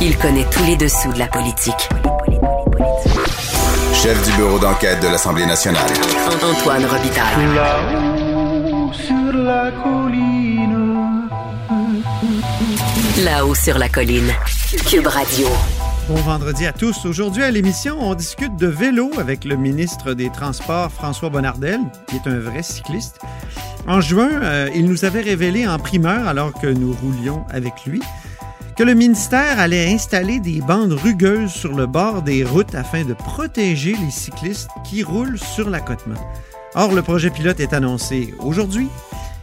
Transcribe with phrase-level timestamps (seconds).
[0.00, 1.88] Il connaît tous les dessous de la politique.
[3.92, 5.90] Chef du bureau d'enquête de l'Assemblée nationale.
[6.40, 7.46] Antoine Robitaille.
[7.52, 11.28] Là-haut sur la colline.
[13.24, 14.32] Là-haut sur la colline.
[14.88, 15.48] Cube Radio.
[16.08, 17.04] Bon vendredi à tous.
[17.04, 22.14] Aujourd'hui à l'émission, on discute de vélo avec le ministre des Transports, François Bonnardel, qui
[22.16, 23.18] est un vrai cycliste.
[23.88, 28.00] En juin, euh, il nous avait révélé en primeur, alors que nous roulions avec lui,
[28.78, 33.12] que le ministère allait installer des bandes rugueuses sur le bord des routes afin de
[33.12, 36.14] protéger les cyclistes qui roulent sur l'accotement.
[36.76, 38.86] Or, le projet pilote est annoncé aujourd'hui.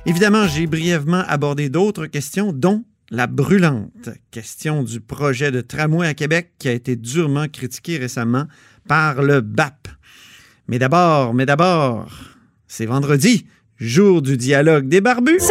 [0.06, 6.14] Évidemment, j'ai brièvement abordé d'autres questions, dont la brûlante question du projet de tramway à
[6.14, 8.46] Québec qui a été durement critiqué récemment
[8.88, 9.90] par le BAP.
[10.70, 12.08] Mais d'abord, mais d'abord,
[12.70, 13.48] c'est vendredi,
[13.80, 15.42] jour du dialogue des barbus.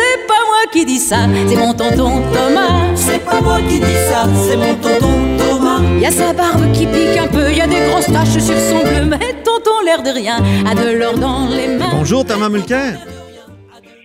[0.73, 2.95] Qui dis ça, c'est mon tonton Thomas.
[2.95, 5.81] C'est pas moi qui dis ça, c'est mon tonton Thomas.
[6.01, 8.83] Y a sa barbe qui pique un peu, y a des grosses taches sur son
[8.83, 11.91] bleu, mais tonton l'air de rien a de l'or dans les mains.
[11.93, 12.99] Bonjour Thomas Mulcair.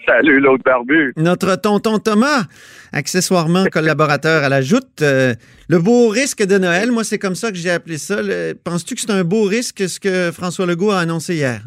[0.06, 1.14] Salut l'autre barbu.
[1.18, 2.46] Notre tonton Thomas,
[2.92, 5.02] accessoirement collaborateur à la joute.
[5.02, 5.36] Euh,
[5.68, 8.18] le beau risque de Noël, moi c'est comme ça que j'ai appelé ça.
[8.64, 11.62] Penses-tu que c'est un beau risque ce que François Legault a annoncé hier?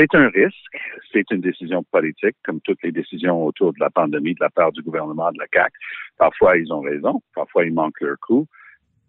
[0.00, 0.78] C'est un risque,
[1.12, 4.72] c'est une décision politique, comme toutes les décisions autour de la pandémie de la part
[4.72, 5.76] du gouvernement de la CAQ.
[6.16, 8.46] Parfois, ils ont raison, parfois, ils manquent leur coup.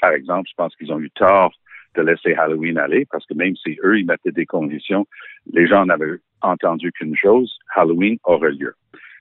[0.01, 1.53] Par exemple, je pense qu'ils ont eu tort
[1.95, 5.07] de laisser Halloween aller, parce que même si eux, ils mettaient des conditions,
[5.53, 8.73] les gens n'avaient entendu qu'une chose, Halloween aurait lieu.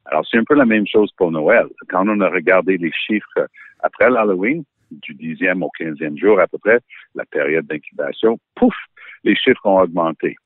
[0.07, 1.67] Alors, c'est un peu la même chose pour Noël.
[1.89, 3.47] Quand on a regardé les chiffres
[3.79, 6.81] après l'Halloween, du 10e au 15e jour à peu près,
[7.15, 8.75] la période d'incubation, pouf,
[9.23, 10.37] les chiffres ont augmenté.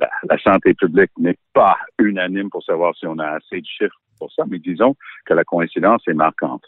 [0.00, 4.00] La, la santé publique n'est pas unanime pour savoir si on a assez de chiffres
[4.18, 4.94] pour ça, mais disons
[5.26, 6.64] que la coïncidence est marquante.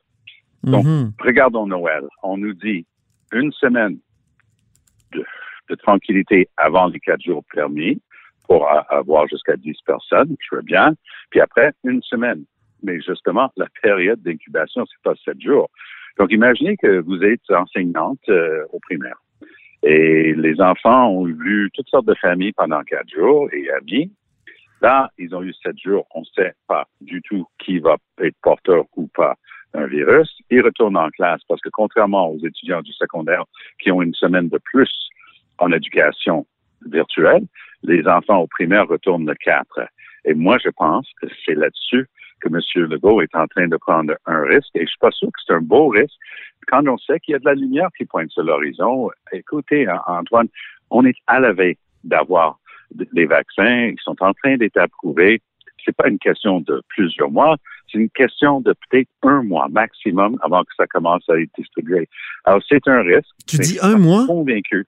[0.63, 1.13] Donc, Mhm.
[1.21, 2.05] regardons Noël.
[2.23, 2.87] On nous dit
[3.33, 3.99] une semaine
[5.13, 5.25] de,
[5.69, 8.01] de tranquillité avant les quatre jours permis
[8.47, 10.95] pour avoir jusqu'à 10 personnes, je veux bien.
[11.31, 12.45] Puis après, une semaine.
[12.83, 15.69] Mais justement, la période d'incubation, c'est pas sept jours.
[16.19, 19.21] Donc, imaginez que vous êtes enseignante euh, au primaire.
[19.83, 24.13] Et les enfants ont vu toutes sortes de familles pendant quatre jours et amis.
[24.83, 26.07] Là, ils ont eu sept jours.
[26.15, 29.37] On ne sait pas du tout qui va être porteur ou pas
[29.73, 30.29] d'un virus.
[30.51, 33.45] Ils retournent en classe parce que contrairement aux étudiants du secondaire
[33.81, 34.91] qui ont une semaine de plus
[35.59, 36.47] en éducation
[36.85, 37.45] virtuelle,
[37.83, 39.81] les enfants au primaire retournent le 4.
[40.27, 42.07] Et moi, je pense que c'est là-dessus
[42.41, 42.61] que M.
[42.91, 44.71] Legault est en train de prendre un risque.
[44.75, 46.15] Et je suis pas sûr que c'est un beau risque.
[46.67, 50.49] Quand on sait qu'il y a de la lumière qui pointe sur l'horizon, écoutez, Antoine,
[50.91, 52.59] on est à la veille d'avoir
[52.93, 53.87] des vaccins.
[53.87, 55.41] Ils sont en train d'être approuvés.
[55.85, 57.57] C'est pas une question de plusieurs mois.
[57.91, 62.09] C'est une question de peut-être un mois maximum avant que ça commence à être distribué.
[62.45, 63.31] Alors, c'est un risque.
[63.47, 64.27] Tu dis un mois?
[64.27, 64.85] Convaincu.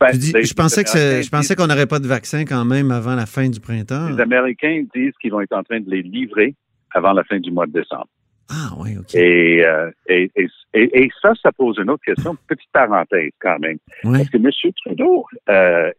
[0.00, 2.64] Ben, dis- les- je pensais que les je pensais qu'on n'aurait pas de vaccin quand
[2.64, 4.08] même avant la fin du printemps.
[4.08, 6.54] Les Américains disent qu'ils vont être en train de les livrer
[6.92, 8.08] avant la fin du mois de décembre.
[8.50, 9.14] Ah oui, OK.
[9.14, 13.78] Et, euh, et, et, et- ça, ça pose une autre question, petite parenthèse quand même.
[14.04, 14.18] Ouais.
[14.18, 14.50] Parce que M.
[14.84, 15.90] Trudeau euh,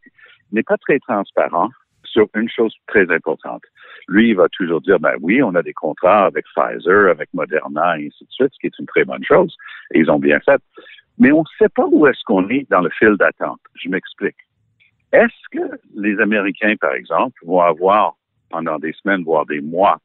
[0.52, 1.70] n'est pas très transparent
[2.04, 3.64] sur une chose très importante.
[4.10, 7.98] Lui, il va toujours dire, ben oui, on a des contrats avec Pfizer, avec Moderna,
[8.00, 9.56] et ainsi de suite, ce qui est une très bonne chose.
[9.94, 10.60] Et ils ont bien fait.
[11.18, 13.60] Mais on ne sait pas où est-ce qu'on est dans le fil d'attente.
[13.76, 14.36] Je m'explique.
[15.14, 18.16] Est-ce que les Américains, par exemple, vont avoir
[18.50, 19.98] pendant des semaines, voire des mois,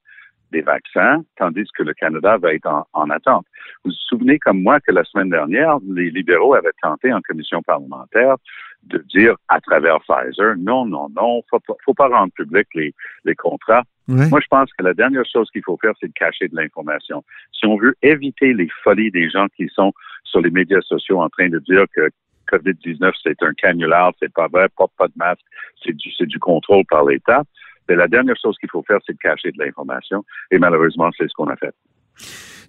[0.53, 3.47] des vaccins, tandis que le Canada va être en, en attente.
[3.85, 7.63] Vous vous souvenez comme moi que la semaine dernière, les libéraux avaient tenté en commission
[7.63, 8.37] parlementaire
[8.85, 12.95] de dire à travers Pfizer, non, non, non, faut pas, faut pas rendre public les,
[13.25, 13.83] les contrats.
[14.09, 17.25] Moi, je pense que la dernière chose qu'il faut faire, c'est de cacher de l'information.
[17.53, 19.93] Si on veut éviter les folies des gens qui sont
[20.23, 22.09] sur les médias sociaux en train de dire que
[22.53, 25.45] COVID-19, c'est un canular, c'est pas vrai, pas, pas de masque,
[25.85, 27.43] c'est du, c'est du contrôle par l'État.
[27.89, 30.25] Mais la dernière chose qu'il faut faire, c'est de cacher de l'information.
[30.51, 31.75] Et malheureusement, c'est ce qu'on a fait.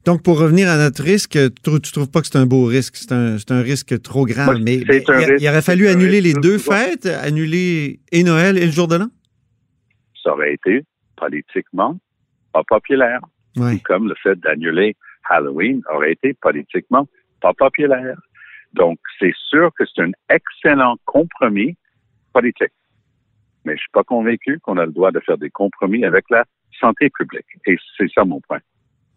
[0.06, 2.96] Donc, pour revenir à notre risque, tu, tu trouves pas que c'est un beau risque?
[2.96, 4.46] C'est un, risque trop grave.
[4.46, 8.66] Moi, mais il, risque- il aurait fallu annuler les deux fêtes, annuler et Noël et
[8.66, 9.08] le jour de l'an?
[10.24, 10.84] Ça aurait été
[11.16, 12.00] politiquement
[12.54, 13.20] pas populaire.
[13.58, 13.82] Oui.
[13.82, 14.96] Comme le fait d'annuler
[15.30, 17.08] Halloween aurait été politiquement
[17.42, 18.18] pas populaire.
[18.74, 21.76] Donc, c'est sûr que c'est un excellent compromis
[22.34, 22.72] politique.
[23.68, 26.44] Mais je suis pas convaincu qu'on a le droit de faire des compromis avec la
[26.80, 27.46] santé publique.
[27.68, 28.60] Et c'est ça mon point.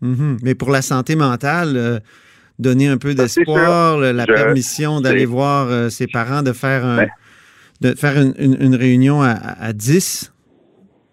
[0.01, 0.39] Mhm.
[0.43, 1.99] Mais pour la santé mentale, euh,
[2.59, 6.85] donner un peu c'est d'espoir, la Je permission d'aller voir euh, ses parents, de faire,
[6.85, 7.11] un- Ben.
[7.81, 10.33] de faire une, une- une réunion à, à 10,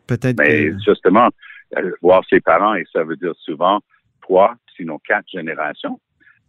[0.07, 0.77] peut-être Mais que...
[0.85, 1.29] justement,
[1.77, 3.79] euh, voir ses parents, et ça veut dire souvent
[4.21, 5.99] trois, sinon quatre générations.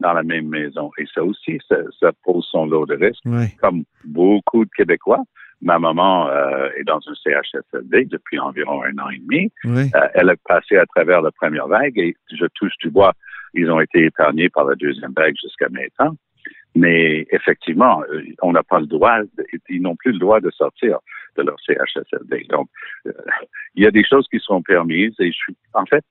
[0.01, 0.93] dans la même maison.
[0.97, 3.25] Et ça aussi, ça, ça pose son lot de risques.
[3.61, 5.25] Comme beaucoup de Québécois,
[5.61, 9.51] ma maman euh, est dans un CHSLD depuis environ un an et demi.
[9.65, 9.91] Ouais.
[9.95, 13.13] Euh, elle a passé à travers la première vague et je touche du bois.
[13.55, 16.15] Ils ont été épargnés par la deuxième vague jusqu'à maintenant.
[16.75, 19.19] Mais effectivement, euh, on n'a pas le droit,
[19.69, 20.99] ils n'ont plus le droit de sortir
[21.37, 22.47] de leur CHSLD.
[22.51, 22.69] Donc,
[23.07, 23.13] euh,
[23.75, 26.05] il y a des choses qui seront permises et je suis, en fait,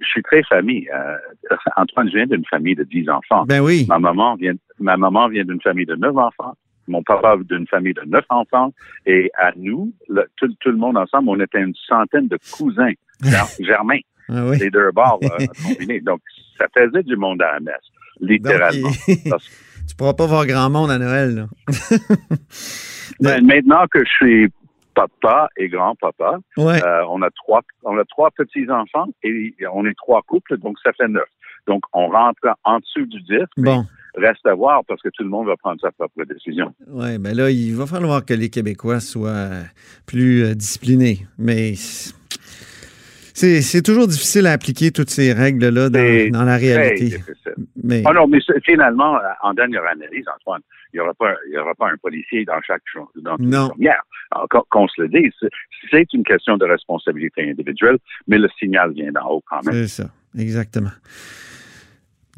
[0.00, 0.88] je suis très famille.
[0.94, 1.16] Euh,
[1.76, 3.44] Antoine, je viens d'une famille de 10 enfants.
[3.46, 3.86] Ben oui.
[3.88, 6.54] Ma maman vient, ma maman vient d'une famille de neuf enfants.
[6.92, 8.72] Mon papa d'une famille de neuf enfants.
[9.06, 12.92] Et à nous, le- tout, tout le monde ensemble, on était une centaine de cousins
[13.22, 14.58] ger- germains, Ah oui.
[14.58, 16.00] les deux bords euh, combinés.
[16.00, 16.20] Donc,
[16.58, 17.86] ça faisait du monde à la messe,
[18.20, 18.88] littéralement.
[19.08, 19.48] Donc, Parce-
[19.88, 21.34] tu pourras pas voir grand monde à Noël.
[21.34, 21.46] Là.
[23.20, 24.48] Ben, maintenant que je suis
[24.94, 26.82] papa et grand-papa, Ouais.
[26.84, 30.76] euh, on a trois, on a trois petits enfants et on est trois couples, donc
[30.84, 31.24] ça fait neuf.
[31.66, 33.86] Donc, on rentre en dessous du 10, mais Bon.
[34.14, 36.74] Reste à voir parce que tout le monde va prendre sa propre décision.
[36.88, 39.48] Oui, ben là, il va falloir que les Québécois soient
[40.06, 41.26] plus euh, disciplinés.
[41.38, 41.74] Mais
[43.34, 47.16] c'est c'est toujours difficile à appliquer toutes ces règles-là dans, dans la réalité.
[47.82, 50.60] Mais Ah non, mais finalement, euh, en dernière analyse, Antoine,
[50.92, 52.82] il n'y aura pas, il y aura pas un policier dans chaque
[53.16, 53.70] dans Non.
[54.70, 55.32] qu'on- se le dise,
[55.90, 57.96] c'est une question de responsabilité individuelle,
[58.28, 59.86] mais le signal vient d'en haut quand même.
[59.86, 60.90] c'est ça, exactement.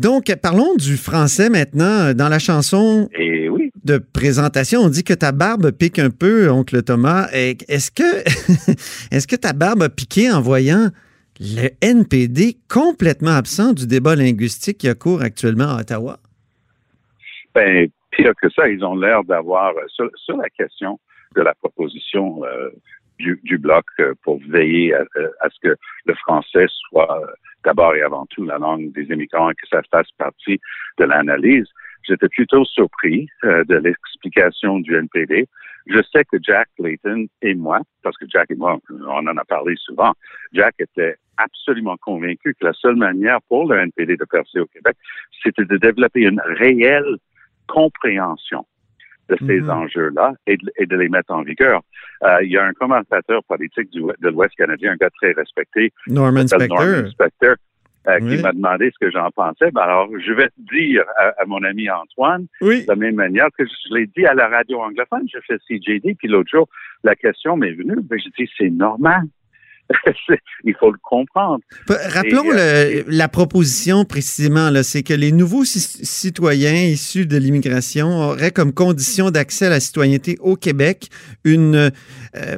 [0.00, 2.12] Donc, parlons du français maintenant.
[2.14, 6.50] Dans la chanson Et oui, de présentation, on dit que ta barbe pique un peu,
[6.50, 7.28] oncle Thomas.
[7.32, 8.02] Est-ce que,
[9.14, 10.88] est-ce que ta barbe a piqué en voyant
[11.40, 16.18] le NPD complètement absent du débat linguistique qui a cours actuellement à Ottawa?
[17.54, 20.98] ben, pire que ça, ils ont l'air d'avoir, euh, sur, sur la question
[21.36, 22.70] de la proposition euh,
[23.18, 25.76] du, du Bloc euh, pour veiller à, euh, à ce que
[26.06, 27.26] le français soit euh,
[27.64, 30.60] d'abord et avant tout la langue des immigrants et que ça fasse partie
[30.98, 31.66] de l'analyse.
[32.06, 35.48] J'étais plutôt surpris euh, de l'explication du NPD.
[35.86, 39.44] Je sais que Jack Layton et moi, parce que Jack et moi, on en a
[39.44, 40.12] parlé souvent,
[40.52, 44.96] Jack était absolument convaincu que la seule manière pour le NPD de percer au Québec,
[45.42, 47.16] c'était de développer une réelle
[47.66, 48.66] compréhension
[49.28, 49.70] de ces Mhm.
[49.70, 51.80] enjeux-là et de, et de les mettre en vigueur.
[52.22, 55.92] Euh, il y a un commentateur politique du, de l'Ouest canadien, un gars très respecté,
[56.06, 56.78] Norman Spector.
[56.84, 57.54] Norman Spector,
[58.08, 58.36] euh, Oui.
[58.36, 59.70] qui m'a demandé ce que j'en pensais.
[59.70, 62.82] Ben alors, je vais dire à, à mon ami Antoine, Oui.
[62.84, 66.14] de la même manière que je l'ai dit à la radio anglophone, je fais CJD,
[66.18, 66.68] puis l'autre jour,
[67.02, 69.22] la question m'est venue, ben, je dis, c'est normal.
[70.64, 71.60] Il faut le comprendre.
[71.88, 77.36] Rappelons Et, euh, le- la proposition précisément, c'est que les nouveaux ci- citoyens issus de
[77.36, 81.08] l'immigration auraient comme condition d'accès à la citoyenneté au Québec
[81.44, 81.90] une euh,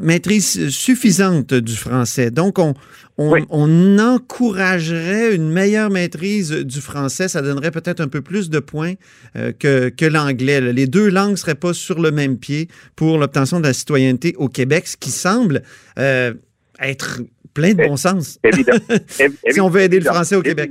[0.01, 2.31] maîtrise suffisante du français.
[2.31, 2.75] Donc, on,
[3.19, 3.41] on, Oui.
[3.51, 7.29] on encouragerait une meilleure maîtrise du français.
[7.29, 8.95] Ça donnerait peut-être un peu plus de points
[9.37, 10.61] euh, que, que l'anglais.
[10.73, 14.35] Les deux langues ne seraient pas sur le même pied pour l'obtention de la citoyenneté
[14.39, 15.63] au Québec, ce qui semble
[15.99, 16.35] euh,
[16.81, 17.21] être
[17.55, 18.39] plein de bon sens.
[18.45, 18.73] Évident.
[19.19, 20.71] Évi- Si on veut aider le français au Québec.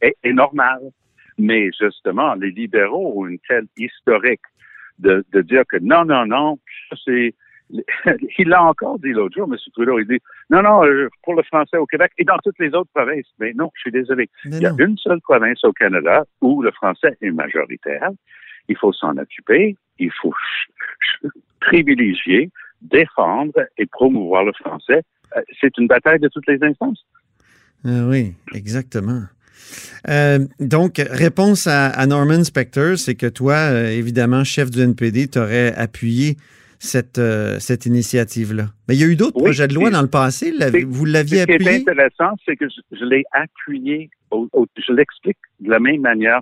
[0.00, 0.80] Et, et normal.
[1.38, 4.40] Mais justement, les libéraux ont une telle historique
[4.98, 6.58] de, de dire que non, non, non,
[7.04, 7.34] c'est.
[8.38, 9.56] Il l'a encore dit l'autre jour, M.
[9.72, 10.18] Trudeau, il dit
[10.50, 13.24] non, non, euh, pour le français au Québec et dans toutes les autres provinces.
[13.38, 14.28] Mais non, je suis désolé.
[14.44, 14.76] Mais Il y a non.
[14.78, 18.10] une seule province au Canada où le français est majoritaire.
[18.68, 19.74] Il faut s'en occuper.
[19.98, 20.34] Il faut
[21.60, 22.50] privilégier,
[22.82, 25.02] défendre et promouvoir le français.
[25.36, 27.04] Euh, C'est une bataille de toutes les instances.
[27.84, 29.22] Ah oui, exactement.
[30.08, 35.28] Euh, donc, réponse à, à Norman Spector, c'est que toi, euh, évidemment, chef du NPD,
[35.28, 36.36] tu aurais appuyé
[36.78, 38.66] cette, euh, cette initiative-là.
[38.88, 40.52] Mais il y a eu d'autres Oui, projets de loi dans le passé.
[40.86, 41.76] Vous l'aviez Ce qui est appuyé?
[41.76, 46.40] intéressant, c'est que je, je l'ai appuyé, au- au- je l'explique de la même manière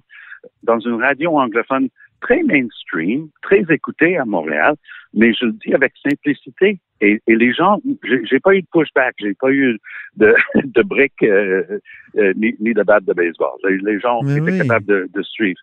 [0.62, 1.88] dans une radio anglophone
[2.22, 4.74] très mainstream, très écoutée à Montréal,
[5.14, 6.78] mais je le dis avec simplicité.
[7.00, 7.80] Et, et les gens,
[8.24, 9.78] j'ai pas eu de pushback, j'ai pas eu
[10.16, 11.78] de, de briques euh,
[12.16, 13.56] euh, ni, ni de batte de baseball.
[13.64, 14.58] Les, gens Mais étaient oui.
[14.58, 15.60] capables de, de suivre.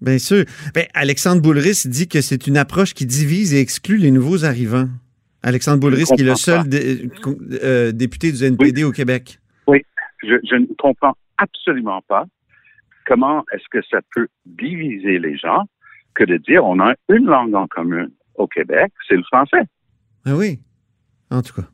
[0.00, 0.44] Bien sûr.
[0.74, 4.88] Ben, Alexandre Boulris dit que c'est une approche qui divise et exclut les nouveaux arrivants.
[5.42, 7.08] Alexandre Boulris, qui est le seul dé-
[7.62, 9.38] euh, député du NPD au Québec.
[10.22, 12.26] Je, je ne comprends absolument pas
[13.06, 15.64] comment est-ce que ça peut diviser les gens
[16.14, 18.08] que de dire on a une langue en commun
[18.40, 19.62] au Québec, c'est le français.
[20.24, 20.58] Ah oui,
[21.30, 21.68] en tout cas.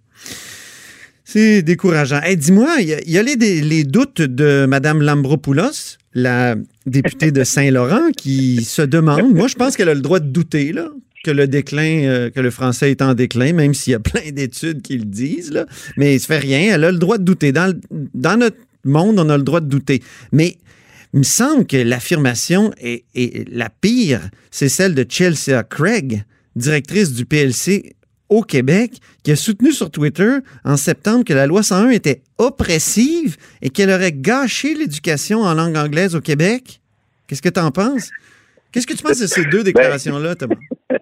[1.25, 2.21] C'est décourageant.
[2.23, 6.55] Hey, Dis-moi, il y a, les, doutes de Mme Lambropoulos, la
[6.87, 10.73] députée de Saint-Laurent, qui se demande, moi je pense qu'elle a le droit de douter,
[11.25, 14.31] que le déclin, euh, que le français est en déclin, même s'il y a plein
[14.31, 17.53] d'études qui le disent, mais il se fait rien, elle a le droit de douter.
[17.53, 17.75] Dans,
[18.39, 20.03] notre monde, on a le droit de douter.
[20.31, 20.57] Mais
[21.13, 23.05] il me semble que l'affirmation est
[23.51, 24.21] la pire,
[24.53, 26.25] c'est celle de Chelsea Craig,
[26.57, 27.95] directrice du PLC
[28.29, 33.37] au Québec, qui a soutenu sur Twitter en septembre que la loi 101 était oppressive
[33.63, 36.81] et qu'elle aurait gâché l'éducation en langue anglaise au Québec.
[37.29, 38.11] Qu'est-ce que tu en penses?
[38.73, 40.57] Qu'est-ce que tu penses de ces deux déclarations-là, Thomas?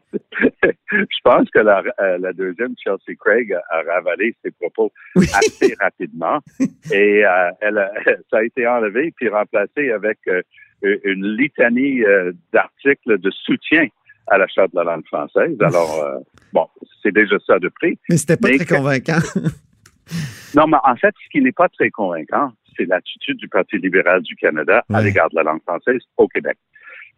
[0.93, 6.39] Je pense que la, euh, la, deuxième, Chelsea Craig, a ravalé ses propos assez rapidement
[6.93, 7.91] et euh, elle a,
[8.31, 10.43] ça a été enlevé puis remplacé avec euh,
[10.83, 13.87] une litanie euh, d'articles de soutien
[14.27, 15.57] à la Charte de la langue française.
[15.61, 16.19] Alors, euh,
[16.53, 16.67] bon,
[17.03, 17.99] c'est déjà ça de prix.
[18.09, 19.19] Mais c'était pas très convaincant.
[20.55, 24.23] non, mais en fait, ce qui n'est pas très convaincant, c'est l'attitude du Parti libéral
[24.23, 24.97] du Canada ouais.
[24.97, 26.57] à l'égard de la langue française au Québec.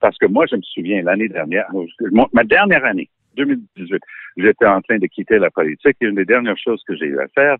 [0.00, 1.66] Parce que moi, je me souviens, l'année dernière,
[2.32, 4.02] ma dernière année, 2018,
[4.36, 7.18] j'étais en train de quitter la politique et une des dernières choses que j'ai eu
[7.18, 7.56] à faire,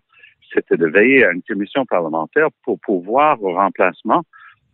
[0.53, 4.23] c'était de veiller à une commission parlementaire pour pouvoir au remplacement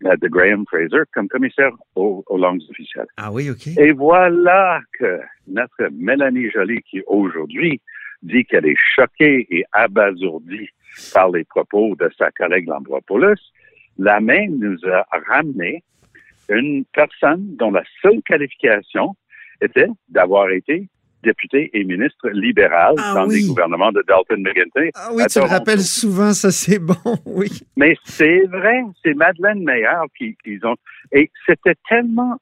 [0.04, 3.08] de Graham Fraser comme commissaire aux, aux, langues officielles.
[3.18, 3.68] Ah oui, OK.
[3.78, 7.82] Et voilà que notre Mélanie Joly, qui aujourd'hui
[8.22, 10.70] dit qu'elle est choquée et abasourdie
[11.14, 13.36] par les propos de sa collègue Lambropoulos,
[13.98, 15.84] la même nous a ramené
[16.50, 19.16] une personne dont la seule qualification
[19.62, 20.88] était d'avoir été
[21.24, 23.42] député et ministre libéral ah, dans oui.
[23.42, 24.92] les gouvernements de Dalton McGuinty.
[24.96, 27.50] Ah oui, tu le rappelles souvent, ça c'est bon, oui.
[27.76, 30.76] Mais c'est vrai, c'est Madeleine Meyer qui, qui ont...
[31.12, 32.38] Et c'était tellement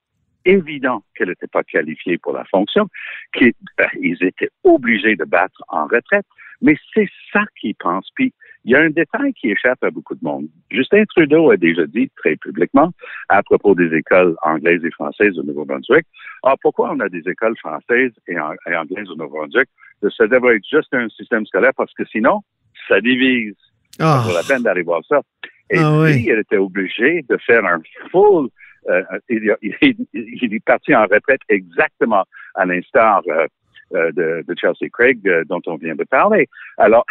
[0.46, 2.88] évident qu'elle n'était pas qualifiée pour la fonction
[3.34, 6.26] qu'ils ben, étaient obligés de battre en retraite.
[6.62, 8.10] Mais c'est ça qu'ils pensent.
[8.16, 10.48] Puis il y a un détail qui échappe à beaucoup de monde.
[10.70, 12.92] Justin Trudeau a déjà dit très publiquement
[13.30, 16.06] à propos des écoles anglaises et françaises au Nouveau-Brunswick,
[16.44, 19.70] ah, pourquoi on a des écoles françaises et, anglaises au Nouveau-Brunswick?
[20.18, 22.42] Ça devrait être juste un système scolaire parce que sinon,
[22.88, 23.56] ça divise.
[24.00, 24.04] Oh.
[24.04, 25.22] Ça vaut la peine d'aller voir ça.
[25.70, 26.24] Et Ah lui, oui.
[26.28, 27.80] il était obligé de faire un
[28.12, 28.50] full
[28.90, 32.24] euh, il, il, il, est parti en retraite exactement
[32.56, 36.48] à l'instar euh, de, de, Chelsea Craig euh, dont on vient de parler.
[36.78, 37.06] Alors,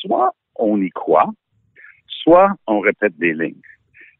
[0.00, 1.30] soit on y croit,
[2.06, 3.60] soit on répète des lignes.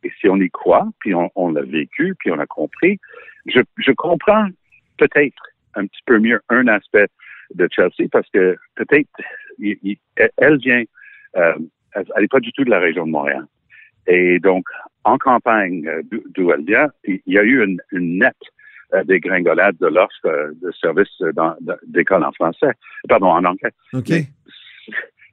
[0.05, 2.99] Et si on y croit, puis on, on l'a vécu, puis on a compris,
[3.47, 4.47] je, je comprends
[4.97, 5.43] peut-être
[5.75, 7.09] un petit peu mieux un aspect
[7.55, 9.09] de Chelsea parce que peut-être
[10.37, 10.85] elle vient,
[11.37, 11.55] euh,
[11.95, 13.47] elle n'est pas du tout de la région de Montréal.
[14.07, 14.65] Et donc,
[15.05, 16.03] en campagne euh,
[16.35, 18.35] d'où elle vient, il y a eu une, une nette
[18.95, 21.23] euh, dégringolade de l'offre euh, de services
[21.87, 22.73] d'école en français,
[23.09, 23.73] pardon, en anglais.
[23.93, 24.13] OK.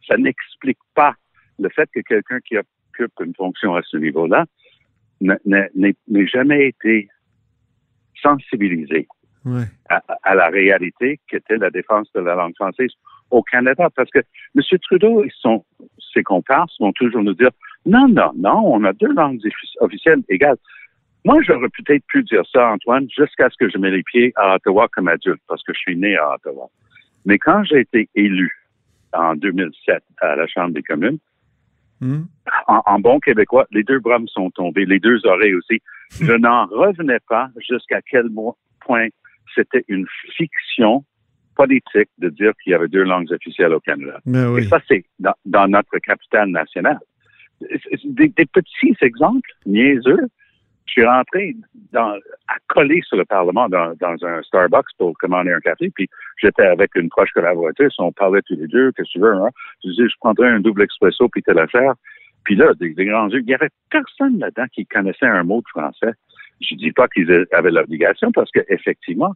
[0.08, 1.16] Ça n'explique pas
[1.60, 4.46] le fait que quelqu'un qui occupe une fonction à ce niveau-là
[5.22, 7.10] n'ait jamais été
[8.22, 9.08] sensibilisé
[9.46, 9.64] ouais.
[9.90, 12.92] à, à, la réalité qu'était la défense de la langue française
[13.32, 13.90] au Canada.
[13.96, 14.20] Parce que
[14.56, 14.80] M.
[14.84, 15.64] Trudeau et son,
[16.14, 17.52] ses comparses vont toujours nous dire
[17.86, 19.40] non, non, non, on a deux langues
[19.80, 20.58] officielles égales.
[21.24, 24.56] Moi, j'aurais peut-être pu dire ça, Antoine, jusqu'à ce que je mette les pieds à
[24.56, 26.70] Ottawa comme adulte, parce que je suis né à Ottawa.
[27.26, 28.52] Mais quand j'ai été élu
[29.16, 31.18] en 2007 à la Chambre des communes,
[32.02, 32.22] mmh.
[32.68, 35.82] en, en, bon québécois, les deux bras me sont tombés, les deux oreilles aussi.
[36.22, 38.30] Je n'en revenais pas jusqu'à quel
[38.80, 39.08] point
[39.56, 40.06] c'était une
[40.36, 41.04] fiction
[41.56, 44.20] politique de dire qu'il y avait deux langues officielles au Canada.
[44.26, 44.62] Oui.
[44.62, 47.00] Et ça, c'est dans, dans, notre capitale nationale.
[47.62, 50.28] Des, des, petits exemples niaiseux.
[50.88, 51.56] Je suis rentré
[51.92, 52.12] dans,
[52.48, 56.08] à coller sur le Parlement dans, dans, un Starbucks pour commander un café, puis
[56.42, 59.50] j'étais avec une proche collaboratrice, on parlait tous les deux, qu'est-ce que tu veux, hein?
[59.84, 61.94] Je disais, je prendrais un double expresso, puis telle affaire.
[62.44, 65.62] Puis là, des, des grands yeux, il y avait personne là-dedans qui connaissait un mot
[65.62, 66.14] de français.
[66.62, 69.34] Je dis pas qu'ils avaient l'obligation, parce qu'effectivement,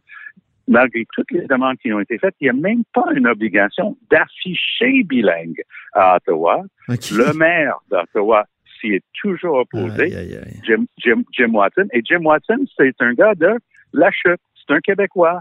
[0.70, 3.96] malgré toutes les demandes qui ont été faites, il n'y a même pas une obligation
[4.10, 6.62] d'afficher bilingue à Ottawa.
[6.88, 7.14] Okay.
[7.14, 8.46] Le maire d'Ottawa
[8.80, 10.60] s'y est toujours opposé, aïe, aïe, aïe.
[10.66, 11.86] Jim, Jim, Jim, Watson.
[11.92, 13.58] Et Jim Watson, c'est un gars de
[13.92, 14.40] la chute.
[14.54, 15.40] C'est un Québécois.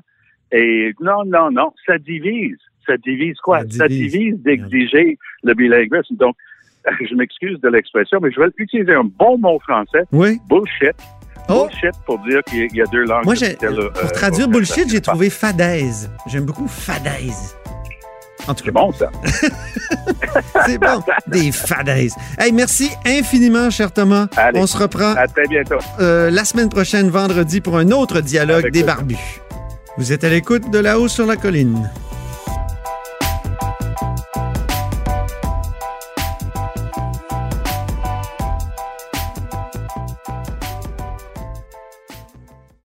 [0.52, 2.58] Et non, non, non, ça divise.
[2.86, 3.62] Ça divise quoi?
[3.70, 6.16] Ça divise, divise d'exiger le bilinguisme.
[6.16, 6.36] Donc,
[7.10, 10.04] je m'excuse de l'expression, mais je vais utiliser un bon mot français.
[10.12, 10.40] Oui.
[10.50, 10.96] Bullshit.
[11.50, 11.66] Oh.
[11.66, 13.26] Bullshit pour dire qu'il y a deux langues.
[13.26, 16.12] Moi, pour traduire euh, bullshit, j'ai trouvé fadaise.
[16.28, 17.59] J'aime beaucoup fadaise.
[18.50, 18.72] En tout cas.
[18.72, 19.12] C'est bon, ça.
[20.66, 21.04] c'est bon.
[21.28, 22.16] Des fadaises.
[22.40, 24.28] Hey, merci infiniment, cher Thomas.
[24.36, 25.14] Allez, On se reprend.
[25.14, 25.78] À très bientôt.
[26.00, 29.40] Euh, la semaine prochaine, vendredi, pour un autre dialogue Avec des barbus.
[29.98, 31.90] Vous êtes à l'écoute de là-haut sur la colline.